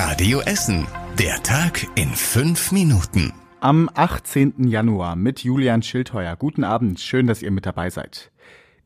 [0.00, 0.86] Radio Essen.
[1.18, 3.32] Der Tag in fünf Minuten.
[3.58, 4.68] Am 18.
[4.68, 6.36] Januar mit Julian Schildheuer.
[6.36, 8.30] Guten Abend, schön, dass ihr mit dabei seid.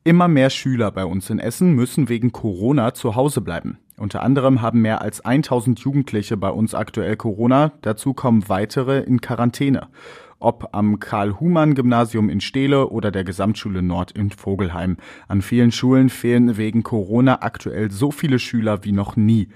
[0.03, 3.77] Immer mehr Schüler bei uns in Essen müssen wegen Corona zu Hause bleiben.
[3.95, 7.73] Unter anderem haben mehr als 1000 Jugendliche bei uns aktuell Corona.
[7.83, 9.89] Dazu kommen weitere in Quarantäne
[10.43, 14.97] ob am Karl-Humann-Gymnasium in Steele oder der Gesamtschule Nord in Vogelheim.
[15.27, 19.49] An vielen Schulen fehlen wegen Corona aktuell so viele Schüler wie noch nie.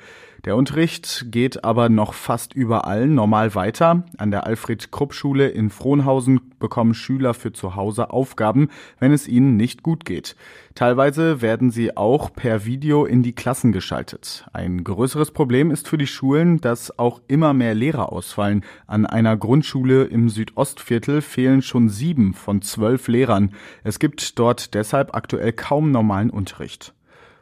[0.45, 4.05] Der Unterricht geht aber noch fast überall normal weiter.
[4.17, 8.69] An der Alfred-Krupp-Schule in Frohnhausen bekommen Schüler für zu Hause Aufgaben,
[8.99, 10.35] wenn es ihnen nicht gut geht.
[10.73, 14.45] Teilweise werden sie auch per Video in die Klassen geschaltet.
[14.53, 18.63] Ein größeres Problem ist für die Schulen, dass auch immer mehr Lehrer ausfallen.
[18.85, 20.29] An einer Grundschule im
[20.77, 23.51] Südostviertel fehlen schon sieben von zwölf Lehrern.
[23.83, 26.93] Es gibt dort deshalb aktuell kaum normalen Unterricht.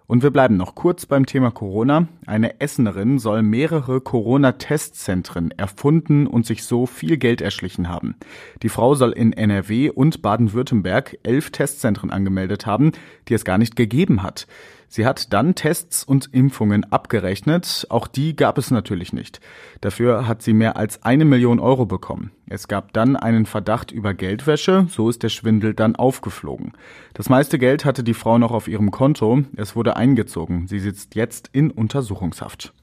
[0.07, 2.07] Und wir bleiben noch kurz beim Thema Corona.
[2.27, 8.15] Eine Essenerin soll mehrere Corona-Testzentren erfunden und sich so viel Geld erschlichen haben.
[8.61, 12.91] Die Frau soll in NRW und Baden-Württemberg elf Testzentren angemeldet haben,
[13.27, 14.45] die es gar nicht gegeben hat.
[14.87, 17.85] Sie hat dann Tests und Impfungen abgerechnet.
[17.89, 19.39] Auch die gab es natürlich nicht.
[19.81, 22.31] Dafür hat sie mehr als eine Million Euro bekommen.
[22.47, 24.87] Es gab dann einen Verdacht über Geldwäsche.
[24.89, 26.73] So ist der Schwindel dann aufgeflogen.
[27.13, 29.43] Das meiste Geld hatte die Frau noch auf ihrem Konto.
[29.55, 30.67] Es wurde eingezogen.
[30.67, 32.73] Sie sitzt jetzt in Untersuchungshaft.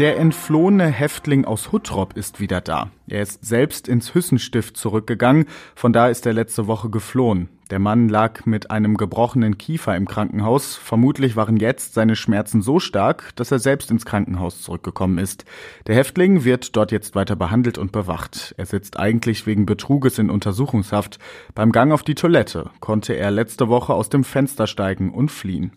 [0.00, 2.90] Der entflohene Häftling aus Huttrop ist wieder da.
[3.06, 7.50] Er ist selbst ins Hüssenstift zurückgegangen, von da ist er letzte Woche geflohen.
[7.70, 10.74] Der Mann lag mit einem gebrochenen Kiefer im Krankenhaus.
[10.74, 15.44] Vermutlich waren jetzt seine Schmerzen so stark, dass er selbst ins Krankenhaus zurückgekommen ist.
[15.86, 18.56] Der Häftling wird dort jetzt weiter behandelt und bewacht.
[18.58, 21.20] Er sitzt eigentlich wegen Betruges in Untersuchungshaft.
[21.54, 25.70] Beim Gang auf die Toilette konnte er letzte Woche aus dem Fenster steigen und fliehen.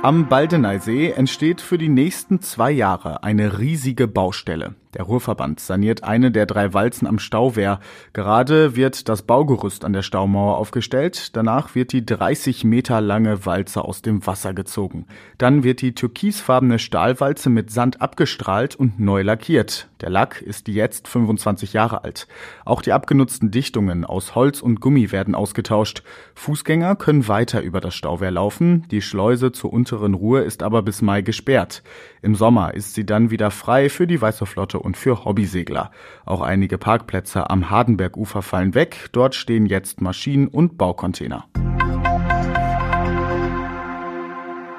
[0.00, 4.76] Am Baldeneysee entsteht für die nächsten zwei Jahre eine riesige Baustelle.
[4.94, 7.80] Der Ruhrverband saniert eine der drei Walzen am Stauwehr.
[8.14, 11.36] Gerade wird das Baugerüst an der Staumauer aufgestellt.
[11.36, 15.06] Danach wird die 30 Meter lange Walze aus dem Wasser gezogen.
[15.36, 19.88] Dann wird die türkisfarbene Stahlwalze mit Sand abgestrahlt und neu lackiert.
[20.00, 22.28] Der Lack ist jetzt 25 Jahre alt.
[22.64, 26.02] Auch die abgenutzten Dichtungen aus Holz und Gummi werden ausgetauscht.
[26.34, 28.86] Fußgänger können weiter über das Stauwehr laufen.
[28.90, 31.82] Die Schleuse zur unteren Ruhr ist aber bis Mai gesperrt.
[32.22, 35.90] Im Sommer ist sie dann wieder frei für die Weiße Flotte und für Hobbysegler.
[36.24, 39.08] Auch einige Parkplätze am Hardenbergufer fallen weg.
[39.12, 41.46] Dort stehen jetzt Maschinen und Baucontainer.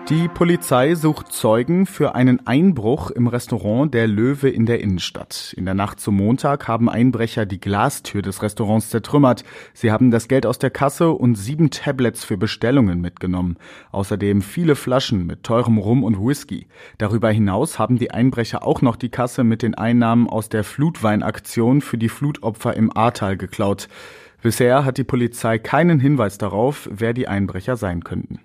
[0.10, 5.54] Die Polizei sucht Zeugen für einen Einbruch im Restaurant Der Löwe in der Innenstadt.
[5.56, 9.44] In der Nacht zum Montag haben Einbrecher die Glastür des Restaurants zertrümmert.
[9.76, 13.58] Sie haben das Geld aus der Kasse und sieben Tablets für Bestellungen mitgenommen.
[13.92, 16.66] Außerdem viele Flaschen mit teurem Rum und Whisky.
[16.98, 21.82] Darüber hinaus haben die Einbrecher auch noch die Kasse mit den Einnahmen aus der Flutweinaktion
[21.82, 23.88] für die Flutopfer im Ahrtal geklaut.
[24.42, 28.40] Bisher hat die Polizei keinen Hinweis darauf, wer die Einbrecher sein könnten.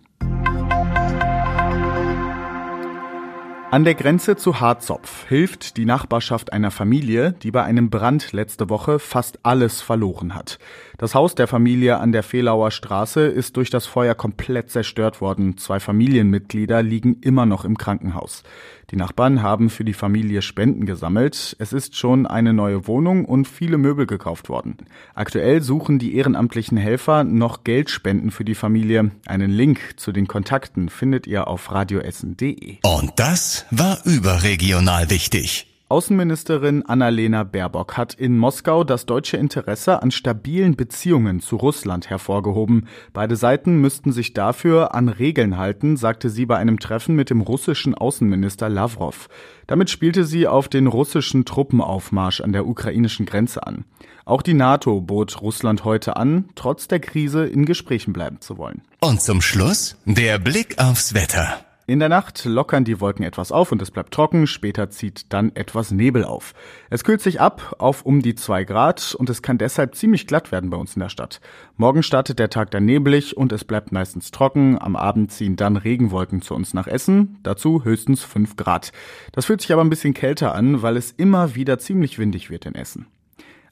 [3.75, 8.71] An der Grenze zu Harzopf hilft die Nachbarschaft einer Familie, die bei einem Brand letzte
[8.71, 10.61] Woche fast alles verloren hat.
[10.97, 15.57] Das Haus der Familie an der Fehlauer Straße ist durch das Feuer komplett zerstört worden.
[15.59, 18.45] Zwei Familienmitglieder liegen immer noch im Krankenhaus.
[18.91, 21.57] Die Nachbarn haben für die Familie Spenden gesammelt.
[21.59, 24.77] Es ist schon eine neue Wohnung und viele Möbel gekauft worden.
[25.15, 29.11] Aktuell suchen die ehrenamtlichen Helfer noch Geldspenden für die Familie.
[29.27, 32.79] Einen Link zu den Kontakten findet ihr auf radioessen.de.
[32.85, 35.67] Und das war überregional wichtig.
[35.95, 42.89] Außenministerin Annalena Baerbock hat in Moskau das deutsche Interesse an stabilen Beziehungen zu Russland hervorgehoben.
[43.13, 47.43] Beide Seiten müssten sich dafür an Regeln halten, sagte sie bei einem Treffen mit dem
[47.43, 49.29] russischen Außenminister Lavrov.
[49.67, 53.85] Damit spielte sie auf den russischen Truppenaufmarsch an der ukrainischen Grenze an.
[54.25, 58.83] Auch die NATO bot Russland heute an, trotz der Krise in Gesprächen bleiben zu wollen.
[59.01, 61.59] Und zum Schluss der Blick aufs Wetter.
[61.87, 65.55] In der Nacht lockern die Wolken etwas auf und es bleibt trocken, später zieht dann
[65.55, 66.55] etwas Nebel auf.
[66.89, 70.51] Es kühlt sich ab auf um die zwei Grad und es kann deshalb ziemlich glatt
[70.51, 71.43] werden bei uns in der Stadt.
[71.77, 74.81] Morgen startet der Tag dann nebelig und es bleibt meistens trocken.
[74.81, 78.91] Am Abend ziehen dann Regenwolken zu uns nach Essen, dazu höchstens fünf Grad.
[79.33, 82.65] Das fühlt sich aber ein bisschen kälter an, weil es immer wieder ziemlich windig wird
[82.65, 83.09] in Essen.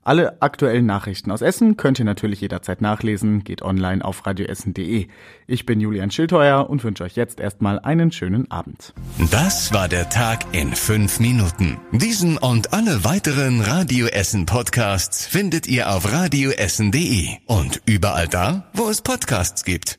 [0.05, 3.45] Alle aktuellen Nachrichten aus Essen könnt ihr natürlich jederzeit nachlesen.
[3.45, 5.07] Geht online auf radioessen.de.
[5.47, 8.95] Ich bin Julian Schildheuer und wünsche euch jetzt erstmal einen schönen Abend.
[9.31, 11.79] Das war der Tag in fünf Minuten.
[11.93, 18.89] Diesen und alle weiteren Radio Essen Podcasts findet ihr auf radioessen.de und überall da, wo
[18.89, 19.91] es Podcasts gibt.